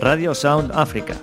Radio 0.00 0.34
Sound 0.34 0.72
África, 0.74 1.16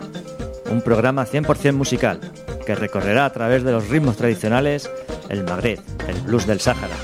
un 0.70 0.82
programa 0.82 1.26
100% 1.26 1.74
musical 1.74 2.20
que 2.68 2.76
recorrerá 2.76 3.26
a 3.26 3.32
través 3.32 3.64
de 3.64 3.72
los 3.72 3.90
ritmos 3.90 4.16
tradicionales 4.16 4.92
el 5.30 5.44
Magreb, 5.44 5.80
el 6.08 6.22
blues 6.22 6.46
del 6.46 6.60
Sáhara, 6.60 6.96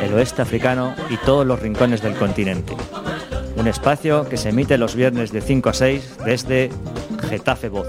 el 0.00 0.14
oeste 0.14 0.42
africano 0.42 0.94
y 1.10 1.16
todos 1.16 1.44
los 1.44 1.60
rincones 1.60 2.02
del 2.02 2.14
continente. 2.14 2.76
Un 3.56 3.66
espacio 3.66 4.28
que 4.28 4.36
se 4.36 4.50
emite 4.50 4.78
los 4.78 4.94
viernes 4.94 5.32
de 5.32 5.40
5 5.40 5.70
a 5.70 5.72
6 5.72 6.16
desde 6.24 6.70
Getafe 7.28 7.68
Voz. 7.68 7.88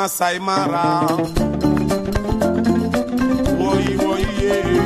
Masai 0.00 0.38
Mara. 0.38 1.04
a 3.60 3.96
woy, 4.00 4.24
yeah. 4.40 4.79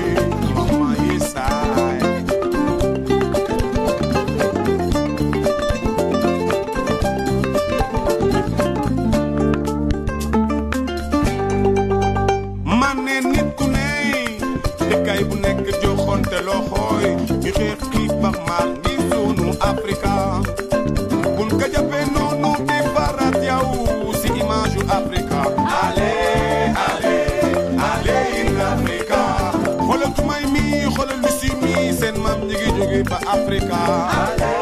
Africa. 33.35 33.81
Ale, 34.21 34.53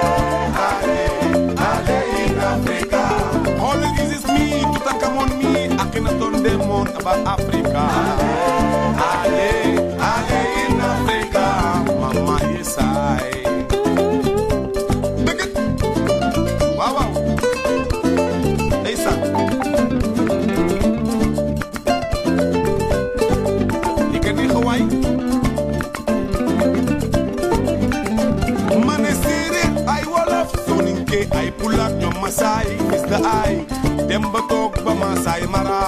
ale, 0.66 1.00
ale 1.68 1.98
in 2.24 2.38
Africa. 2.38 3.02
All 3.60 3.80
this 3.96 4.16
is 4.16 4.24
me, 4.26 4.62
Tutankhamun 4.72 5.30
me, 5.38 5.68
Akhenaton 5.76 6.42
demon 6.42 6.88
about 6.96 7.20
Africa. 7.26 7.82
Ale. 7.92 8.31
saay 32.42 32.68
gis 32.90 33.04
na 33.10 33.18
aay 33.38 33.54
dem 34.10 34.24
ba 34.34 34.40
toog 34.50 34.72
ba 34.84 34.92
mara 35.54 35.81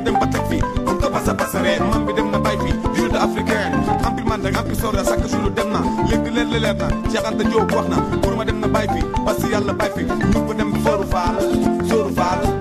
ngay 0.00 0.04
dem 0.04 0.16
ba 0.20 0.26
teg 0.32 0.42
fii. 0.48 0.62
Pasa 1.12 1.34
pasaree 1.34 1.78
man 1.80 2.06
dem 2.16 2.30
na 2.30 2.38
bay 2.38 2.56
fii. 2.62 2.74
Jude 2.96 3.16
africain 3.18 3.72
ampil 4.06 4.24
man 4.24 4.40
rek 4.42 4.56
ampil 4.56 4.76
sora 4.76 5.04
chaque 5.04 5.28
dem 5.54 5.68
na. 5.72 5.80
Léegi 6.08 6.30
leen 6.34 6.48
leer 6.50 6.74
na 6.74 6.88
Cheikh 7.10 7.26
Anta 7.28 7.44
Diop 7.44 7.72
wax 7.72 7.86
na 7.88 7.96
pour 8.22 8.44
dem 8.44 8.60
na 8.60 8.66
bay 8.68 8.86
fii 8.92 9.04
parce 9.24 9.38
que 9.44 9.52
yàlla 9.52 9.72
dem 10.56 10.70
sóoru 10.84 12.10
faal. 12.16 12.59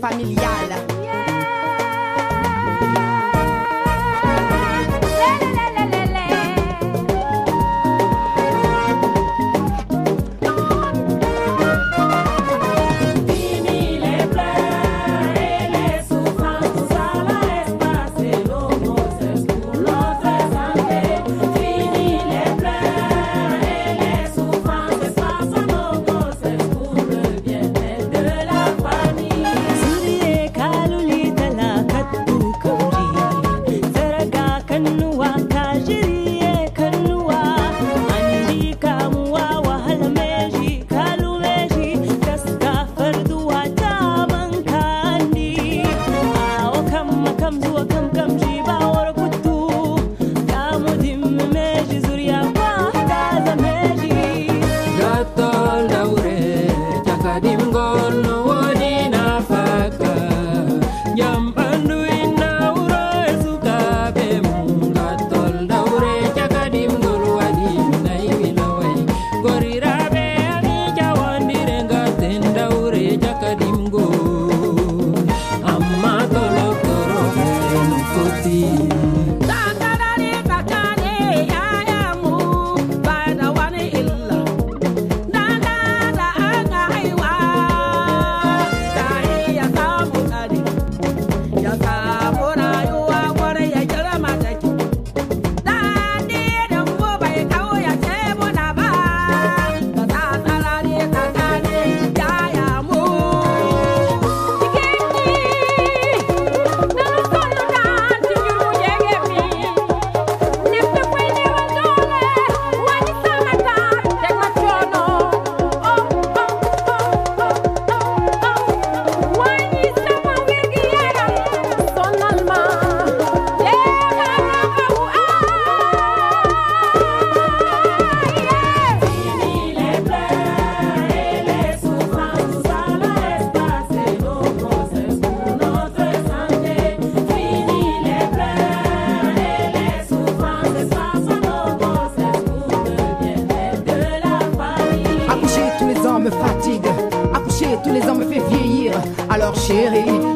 familiar. 0.00 0.69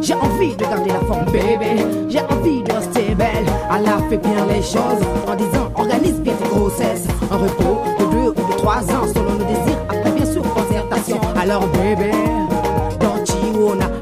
J'ai 0.02 0.14
envie 0.14 0.54
de 0.54 0.62
garder 0.62 0.90
la 0.90 1.00
forme 1.00 1.24
bébé. 1.26 1.84
J'ai 2.08 2.20
envie 2.20 2.62
de 2.62 2.72
rester 2.72 3.14
belle. 3.14 3.46
Allah 3.70 3.98
fait 4.08 4.18
bien 4.18 4.46
les 4.46 4.62
choses 4.62 5.02
en 5.26 5.34
disant 5.34 5.70
organise 5.76 6.20
bien 6.20 6.34
tes 6.34 6.48
grossesses. 6.48 7.06
Un 7.30 7.36
repos 7.36 7.82
de 7.98 8.04
deux 8.04 8.30
ou 8.30 8.52
de 8.52 8.56
trois 8.58 8.82
ans 8.82 9.06
selon 9.12 9.32
nos 9.32 9.44
désirs. 9.44 9.78
Après 9.88 10.12
bien 10.12 10.26
sûr 10.26 10.42
concertation. 10.42 11.20
Alors 11.36 11.66
bébé, 11.68 12.10
don't 13.00 13.28
you 13.42 13.66
wanna. 13.66 13.94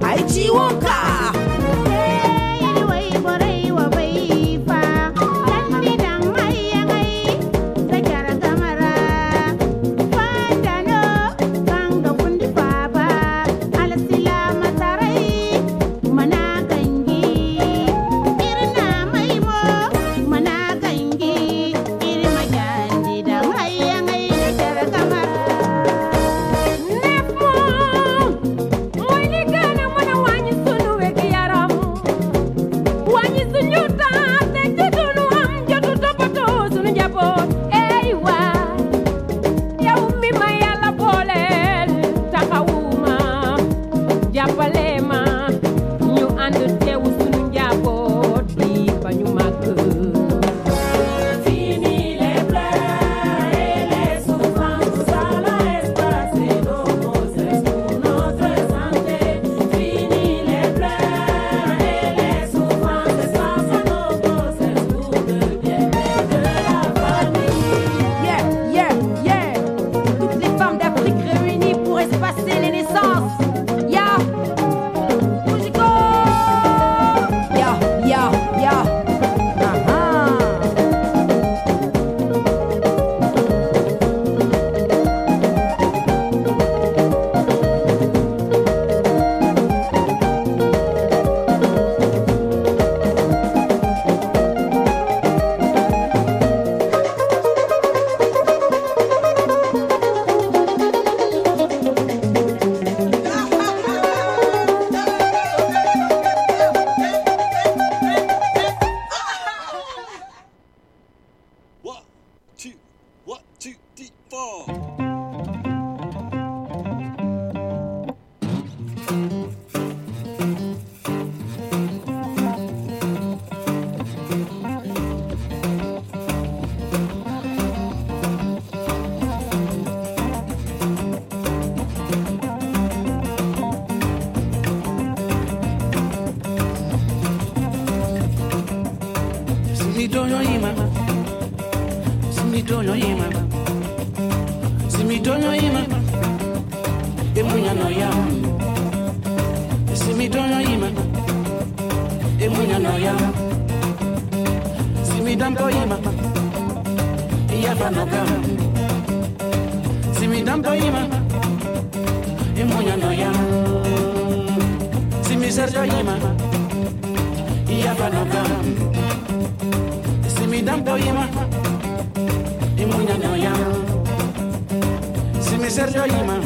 Simi 175.72 175.88
serjo 175.88 176.04
yima 176.04 176.36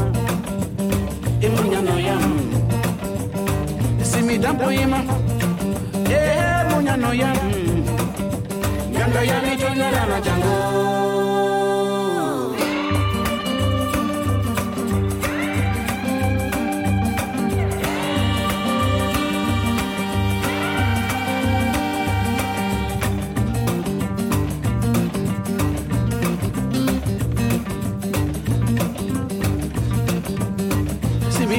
Imunya 1.40 1.80
no 1.82 1.98
yam 1.98 2.22
Simi 4.02 4.38
dampo 4.38 4.70
yima 4.70 4.98
Eh 6.08 6.62
munya 6.70 6.96
no 6.96 7.10
yam 7.12 7.36
Ganda 8.92 9.20
tonya 9.58 9.90
rana 9.90 10.20
jango 10.20 11.35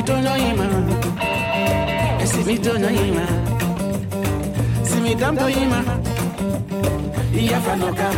Simitonyo 0.07 0.37
yima 0.37 0.67
Simitonyo 2.25 2.89
yima 2.89 3.25
Simidampo 4.83 5.49
yima 5.49 5.83
Iyafano 7.35 7.93
kam 7.93 8.15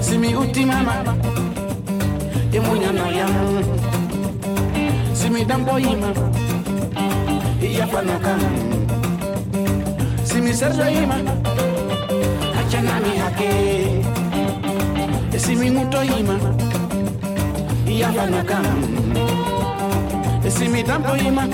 Simi 0.00 0.34
uti 0.34 0.64
mama 0.66 1.14
Imunya 2.52 2.90
no 2.92 3.06
yam 3.18 3.34
Simidampo 5.14 5.78
yima 5.78 6.10
Iyafano 7.62 8.18
kam 8.18 8.40
Simi 10.24 10.52
serjo 10.52 10.90
yima 10.90 11.22
Achanami 12.58 13.16
hake. 13.16 13.50
Simi 15.38 15.70
muto 15.70 16.02
yima 16.02 16.34
Iyafano 20.50 20.56
kam 20.56 20.58
Simi 20.58 20.82
tampo 20.82 21.16
yima 21.16 21.44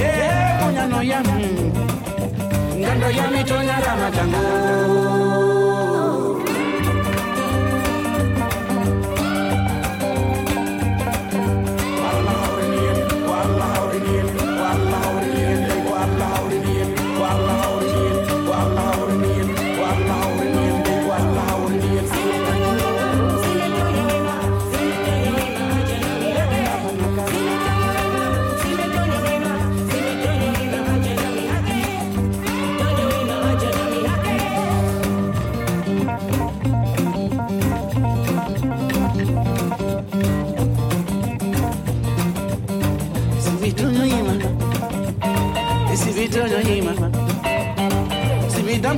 Eh, 0.00 0.60
munya 0.62 0.86
no 0.86 1.00
yam 1.02 1.24
Ngando 2.78 3.10
yami 3.10 3.44
tonya 3.44 3.76
kama 3.82 5.27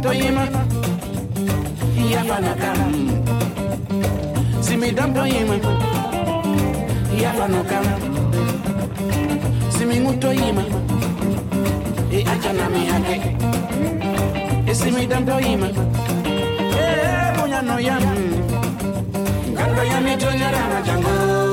tango 0.01 0.13
dam 0.13 0.13
to 0.13 0.19
yima 0.19 0.45
ya 2.11 2.23
fana 2.25 2.55
kam 2.63 2.79
si 4.63 4.77
mi 4.77 4.91
dam 4.93 5.13
to 5.15 5.23
yima 5.27 5.57
ya 7.23 7.31
fana 7.33 7.63
kam 7.71 7.85
si 9.71 9.85
mi 9.85 9.97
nguto 10.01 10.33
yima 10.33 10.65
e 12.11 12.25
achana 12.33 12.69
mi 12.71 12.87
hake. 12.87 13.37
E 14.71 14.75
si 14.75 14.91
mi 14.91 15.07
dam 15.07 15.27
to 15.27 15.37
yima 15.39 15.69
e 15.69 16.87
munya 17.37 17.61
no 17.63 17.77
yam. 17.79 18.05
Ngando 19.53 19.83
ya 19.85 20.17
to 20.17 20.29
nyara 20.39 20.63
ma 20.73 20.81
jango 20.87 21.50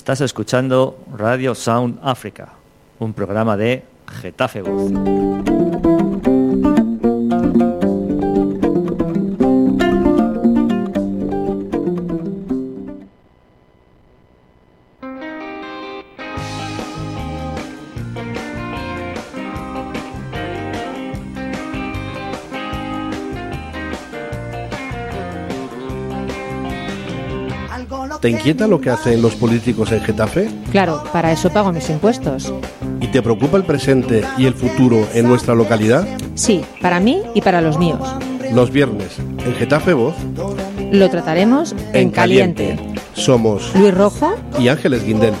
Estás 0.00 0.22
escuchando 0.22 0.96
Radio 1.14 1.54
Sound 1.54 1.98
Africa, 2.02 2.54
un 3.00 3.12
programa 3.12 3.58
de 3.58 3.84
Getafe 4.22 4.62
Voz. 4.62 4.90
¿Te 28.20 28.28
inquieta 28.28 28.66
lo 28.66 28.82
que 28.82 28.90
hacen 28.90 29.22
los 29.22 29.34
políticos 29.34 29.92
en 29.92 30.02
Getafe? 30.02 30.50
Claro, 30.70 31.02
para 31.10 31.32
eso 31.32 31.48
pago 31.48 31.72
mis 31.72 31.88
impuestos. 31.88 32.52
¿Y 33.00 33.06
te 33.06 33.22
preocupa 33.22 33.56
el 33.56 33.64
presente 33.64 34.22
y 34.36 34.44
el 34.44 34.52
futuro 34.52 35.08
en 35.14 35.26
nuestra 35.26 35.54
localidad? 35.54 36.06
Sí, 36.34 36.60
para 36.82 37.00
mí 37.00 37.22
y 37.34 37.40
para 37.40 37.62
los 37.62 37.78
míos. 37.78 38.06
Los 38.52 38.70
viernes, 38.70 39.18
en 39.18 39.54
Getafe 39.54 39.94
Voz. 39.94 40.14
Lo 40.92 41.08
trataremos 41.08 41.74
en, 41.94 42.10
caliente. 42.10 42.78
Somos 43.14 43.74
Luis 43.74 43.94
Rojo 43.94 44.34
y 44.58 44.68
Ángeles 44.68 45.02
Guindel. 45.02 45.34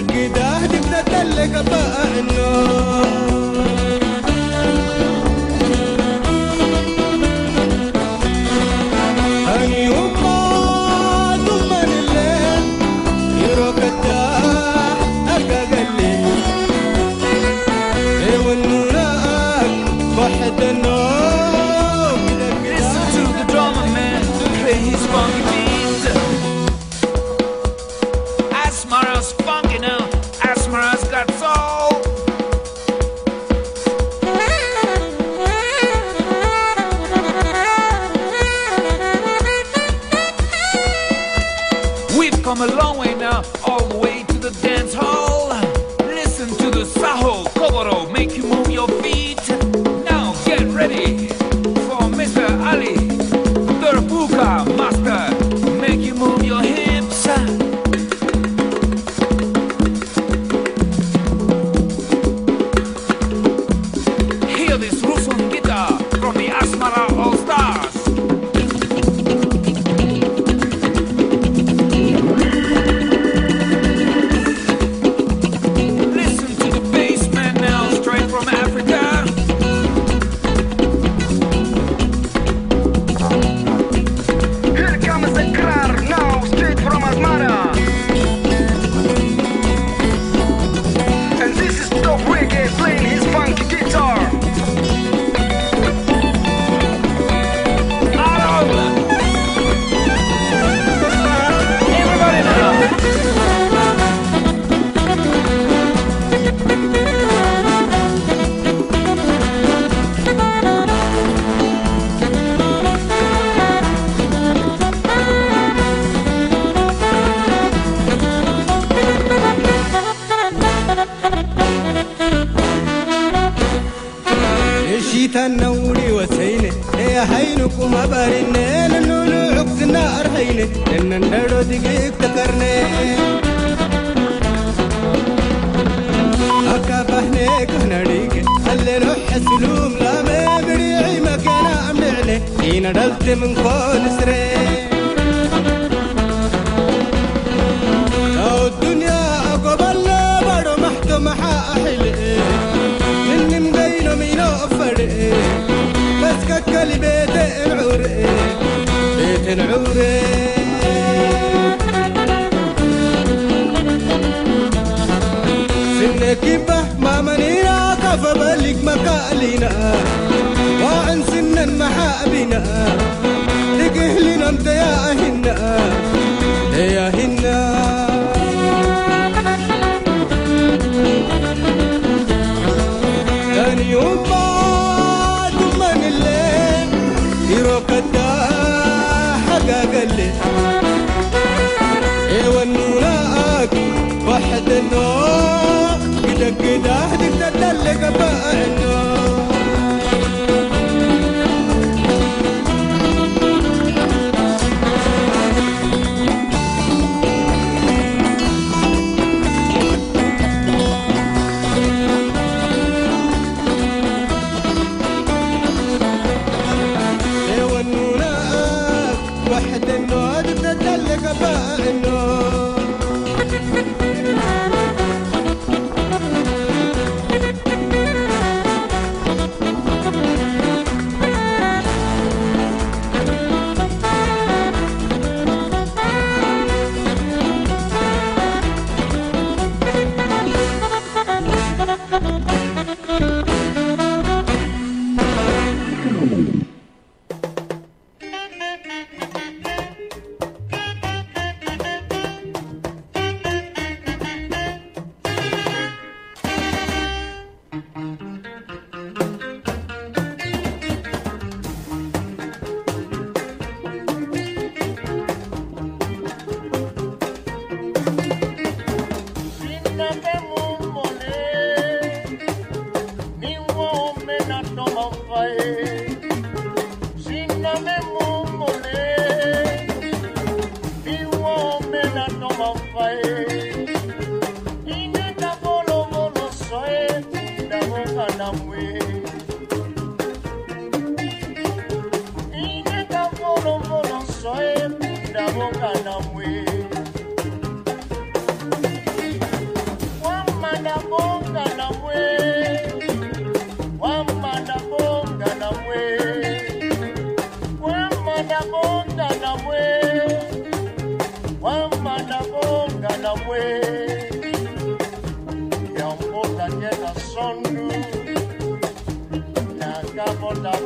القداه 0.00 0.66
جبنا 0.66 1.22
اللي 1.22 1.56
قطع 1.56 2.04
النور. 2.18 2.79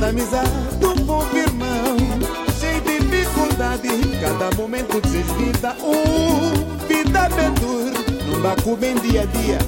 da 0.00 0.08
amizade 0.08 0.50
do 0.80 0.94
pouco 1.04 1.36
irmão. 1.36 1.96
Sem 2.58 2.80
dificuldade, 2.80 3.88
cada 4.20 4.50
momento 4.56 5.00
desvida 5.02 5.76
um 5.82 6.88
Vida 6.88 7.28
bedur, 7.28 7.92
num 8.26 8.40
bacu 8.40 8.76
bem 8.76 8.94
dia 8.96 9.22
a 9.22 9.26
dia. 9.26 9.58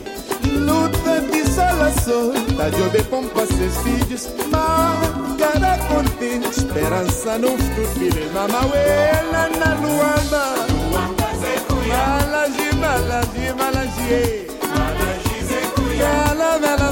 Luta 0.45 1.21
de 1.31 1.49
salação, 1.49 2.33
tá 2.57 2.69
de 2.69 3.03
pompa 3.05 3.47
seus 3.47 3.77
filhos 3.79 4.29
Mas 4.51 5.37
cara 5.39 5.79
contente, 5.87 6.59
esperança 6.59 7.39
no 7.39 7.51
futuro. 7.51 8.33
Mamauela 8.35 9.49
na 9.57 9.75
Luanda 9.75 10.67
Luanda 10.69 11.29
Zekuya 11.41 11.97
Malaji, 11.97 12.77
malaji, 12.77 13.53
malaji 13.57 14.13
eh. 14.13 14.47
Malaji 14.67 15.45
Zekuya 15.47 16.05
Ela, 16.05 16.55
ela, 16.55 16.67
ela, 16.67 16.91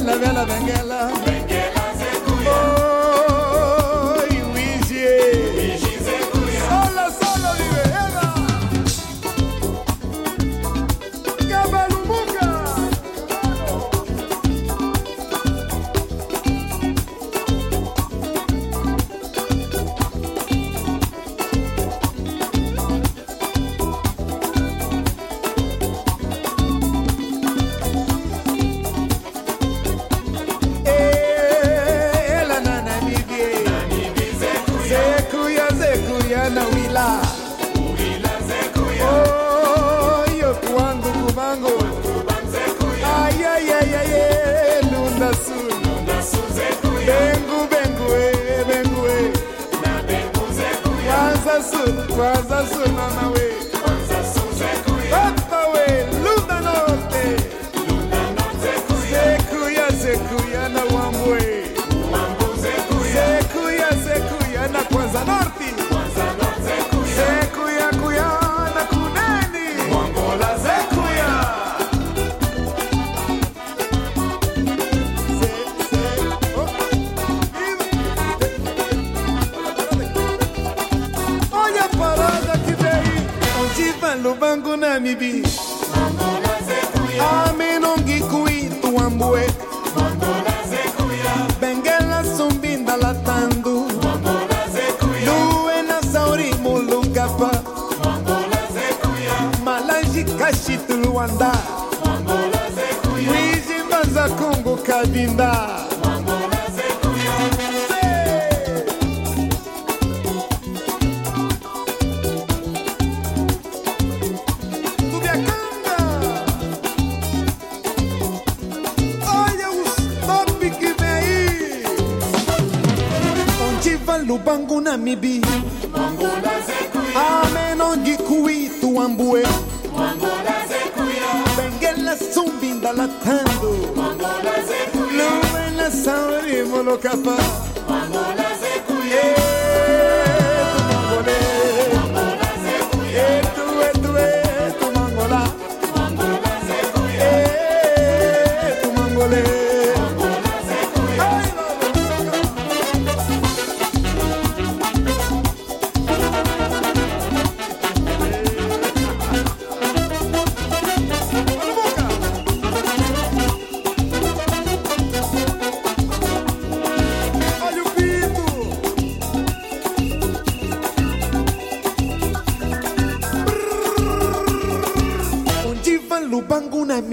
ela, 0.00 0.26
ela, 0.26 0.42
ela, 0.42 0.80
ela. 0.80 1.37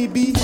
Lubango 0.07 0.34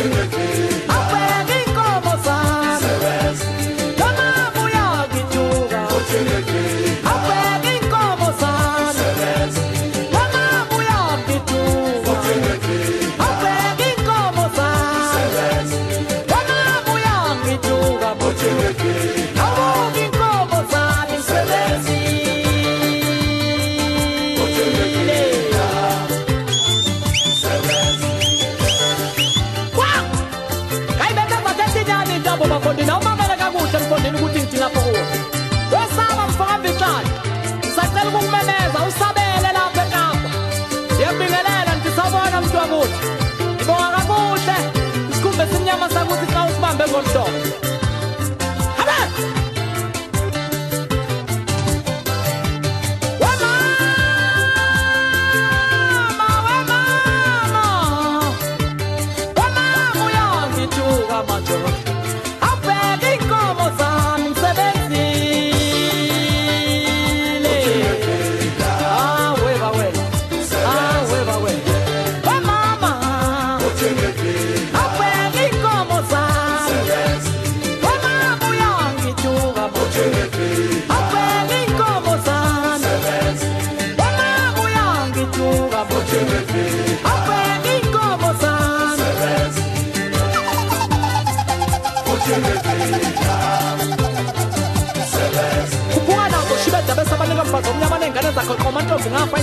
Timothy. 0.00 0.69
vicali 36.64 37.10
sacela 37.74 38.08
ukukumeneza 38.10 38.78
usabele 38.88 39.50
lapha 39.56 39.82
eqamba 39.86 40.30
ngiyabingelela 40.94 41.72
ndisawubona 41.78 42.40
mntu 42.40 42.56
wakuthi 42.60 42.98
ngibonga 43.54 43.88
kakuhle 43.96 44.56
isikhumbe 45.10 45.44
simnyama 45.50 45.86
sakuthi 45.94 46.26
xa 46.32 46.40
usibambe 46.48 46.84
ngolu 46.90 47.69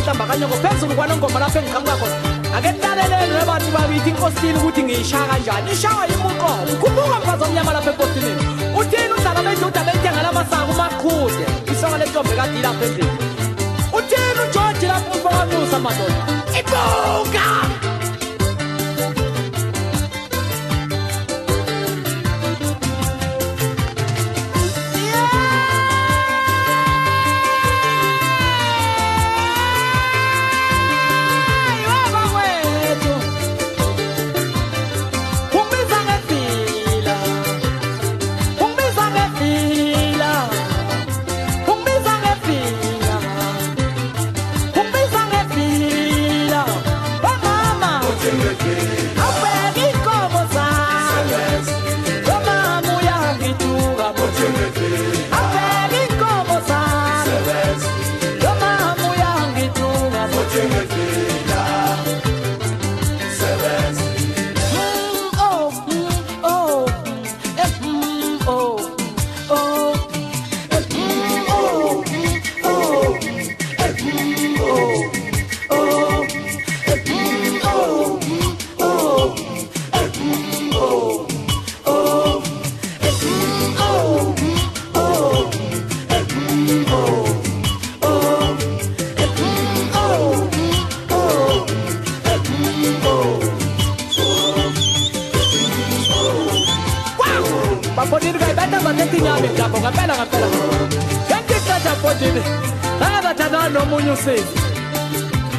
intambakanyoko 0.08 0.56
phezulu 0.64 0.96
kwanongoma 0.96 1.40
lapho 1.40 1.60
engiqhamuka 1.60 1.96
khona 2.00 2.16
ake 2.58 2.70
kulaleleni 2.74 3.34
nabantu 3.38 3.70
babithi 3.76 4.10
inkosini 4.10 4.58
ukuthi 4.60 4.84
ngiyishaya 4.84 5.28
kanjani? 5.30 5.72
Ishaya 5.72 6.08
imuqo 6.14 6.50
ukhumbuka 6.74 7.20
mfazi 7.20 7.44
omnyama 7.44 7.74
lapha 7.74 7.92
enkosinini 7.92 8.44
uthini 8.80 9.14
udlala 9.18 9.42
lethu 9.42 9.68
udaba 9.68 9.92
ethenga 9.96 10.22
lamasaka 10.26 10.72
umaqhude 10.72 11.46
isoka 11.72 11.98
lentombe 11.98 12.34
kadi 12.40 12.62
lapha 12.66 12.86
endlini. 12.86 13.18
Uthini 13.98 14.40
ujoji 14.44 14.86
lapho 14.92 15.12
umfokanusa 15.16 15.80
madoda 15.86 16.24
ibuka 16.60 17.77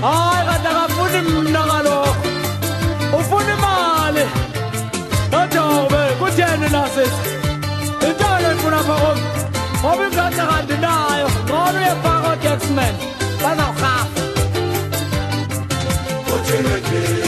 آه، 0.04 0.32
آغا 0.40 0.56
دغا 0.56 0.86
فنم 0.86 1.48
نغلو 1.48 2.02
وفنم 3.12 3.64
آلي 4.08 4.26
أجاوبي 5.34 6.04
كتين 6.20 6.72
ناسيس 6.72 7.12
إجالي 8.02 8.54
فنا 8.54 8.82
فغم 8.82 9.18
وبيم 9.84 10.10
ذات 10.10 10.40
غد 10.40 10.72
نايو. 10.72 11.26
قالوا 11.48 11.80
يفاغو 11.80 12.36
كيكس 12.42 12.64
من. 12.70 12.94
بنا 13.42 13.68
وخاف 13.68 14.08
What 16.28 16.48
you 16.50 17.27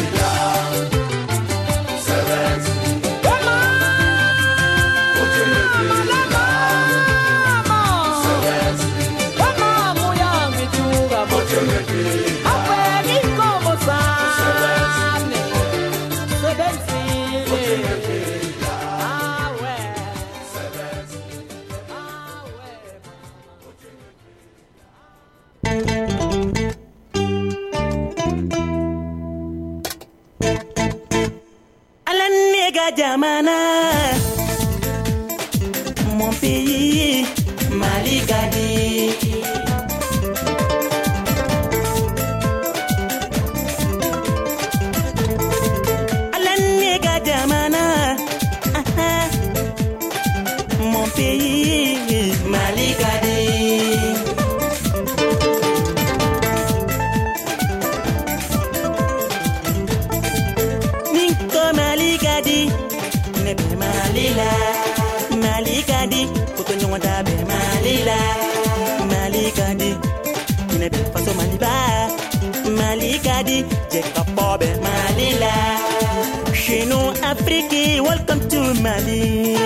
Afrique, 77.51 78.01
welcome 78.01 78.49
to 78.49 78.61
Mali. 78.81 79.57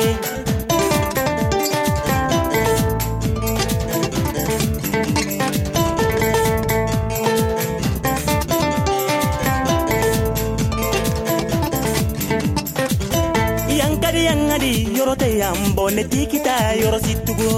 Yankari 13.80 14.22
yangadi, 14.28 14.72
yorote 14.96 15.28
yambo, 15.38 15.90
netikita 15.90 16.54
yorositugo. 16.80 17.50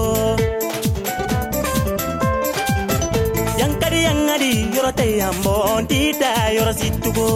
Yankari 3.60 4.00
yangadi, 4.06 4.52
yorote 4.76 5.06
yambo, 5.18 5.54
tita 5.88 6.30
yorositugo. 6.56 7.26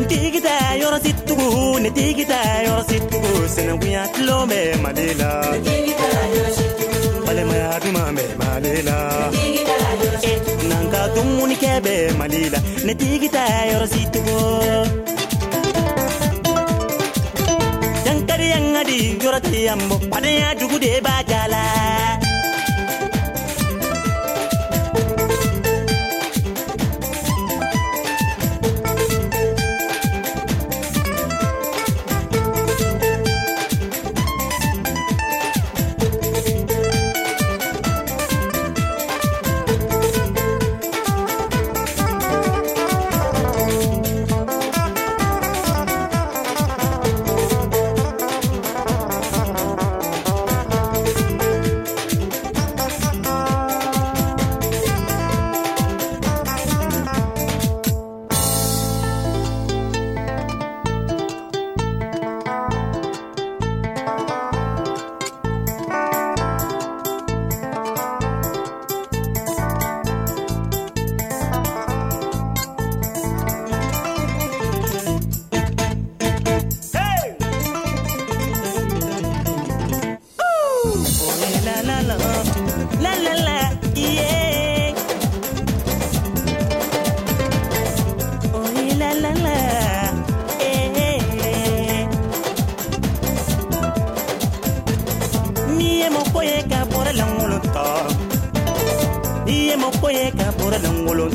Netigida 0.00 0.54
yɔrɔ 0.80 0.98
si 1.04 1.12
tugu 1.26 1.46
netigida 1.82 2.38
yɔrɔ 2.66 2.82
si 2.88 2.96
tugu 3.10 3.30
sinankunya 3.54 4.02
tulon 4.14 4.42
bɛ 4.50 4.60
Mali 4.84 5.06
la 5.20 5.30
balimaya 7.26 7.70
duman 7.82 8.10
bɛ 8.16 8.24
Mali 8.40 8.74
la 8.88 8.96
n'an 10.68 10.84
ka 10.92 11.00
dumunikɛ 11.14 11.72
bɛ 11.84 11.94
Mali 12.18 12.42
la 12.52 12.58
netigida 12.86 13.42
yɔrɔ 13.70 13.86
si 13.92 14.02
tugu. 14.12 14.38
Dankari 18.04 18.46
yanga 18.54 18.82
di 18.88 18.98
yɔrɔ 19.22 19.38
ti 19.50 19.58
yan 19.66 19.80
bɔ, 19.88 19.96
adenya 20.16 20.48
jugu 20.58 20.78
de 20.84 20.90
b'a 21.04 21.14
ja 21.28 21.42
la. 21.52 22.17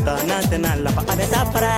Lankolon 0.05 0.27
ta 0.27 0.27
n'a 0.27 0.37
tɛna 0.49 0.71
laban 0.83 1.05
a 1.11 1.13
bɛ 1.17 1.25
taa 1.33 1.45
fara 1.53 1.75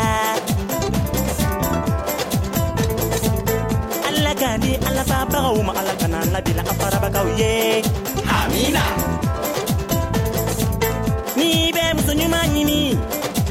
ala 4.07 4.33
ka 4.41 4.49
di 4.61 4.71
ala 4.87 5.03
babagaw 5.09 5.55
ma 5.67 5.73
ala 5.79 5.93
kana 6.01 6.19
labila 6.33 6.63
a 6.71 6.73
farabagaw 6.79 7.27
ye 7.39 7.53
amina 8.37 8.83
ni 11.37 11.49
bɛ 11.75 11.83
muso 11.95 12.13
ɲuman 12.19 12.45
ɲini 12.53 12.79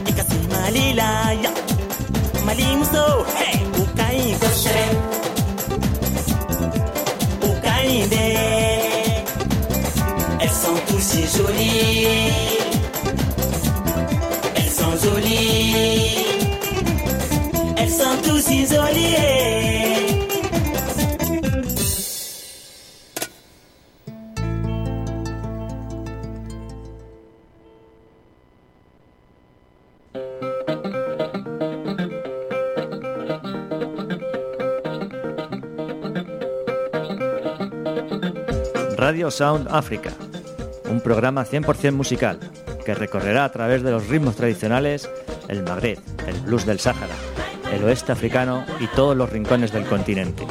i 0.09 0.13
ka 0.17 0.23
se 0.31 0.39
mali 0.53 0.85
la 0.99 1.09
ya. 1.45 1.51
Mali 2.47 2.67
muso 2.79 3.05
hey, 3.39 3.57
u 3.81 3.85
ka 3.99 4.07
ɲi 4.17 4.25
kosɛbɛ 4.41 4.85
u 7.49 7.51
ka 7.65 7.75
ɲi 7.87 7.99
dɛ 8.13 8.25
elles 10.43 10.57
sont 10.63 10.79
tous 10.87 11.05
si 11.09 11.23
jolies 11.35 12.64
Radio 38.97 39.31
Sound 39.31 39.69
África, 39.71 40.13
un 40.91 41.01
programa 41.01 41.45
100% 41.45 41.93
musical 41.93 42.41
que 42.85 42.95
recorrerá 42.95 43.45
a 43.45 43.53
través 43.53 43.83
de 43.83 43.91
los 43.91 44.09
ritmos 44.09 44.37
tradicionales 44.37 45.09
el 45.49 45.63
Magreb, 45.63 45.99
el 46.27 46.41
blues 46.41 46.67
del 46.67 46.81
Sáhara, 46.81 47.14
el 47.85 47.91
oeste 47.91 48.13
africano 48.13 48.65
y 48.81 48.87
todos 48.89 49.15
los 49.15 49.31
rincones 49.31 49.71
del 49.71 49.85
continente. 49.85 50.47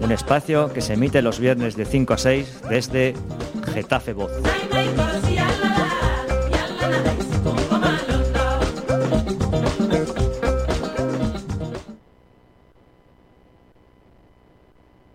Un 0.00 0.10
espacio 0.10 0.72
que 0.72 0.80
se 0.80 0.94
emite 0.94 1.22
los 1.22 1.38
viernes 1.38 1.76
de 1.76 1.84
5 1.84 2.14
a 2.14 2.18
6 2.18 2.60
desde 2.68 3.14
Getafe 3.72 4.12
Voz. 4.12 4.32